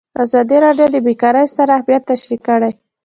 [0.23, 2.71] ازادي راډیو د بیکاري ستر اهميت تشریح کړی.